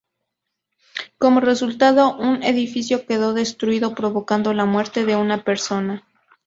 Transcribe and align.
Como 1.19 1.41
resultado, 1.41 2.17
un 2.17 2.41
edificio 2.41 3.05
quedó 3.05 3.35
destruido, 3.35 3.93
provocando 3.93 4.51
la 4.51 4.65
muerte 4.65 5.05
de 5.05 5.15
una 5.15 5.43
persona. 5.43 6.07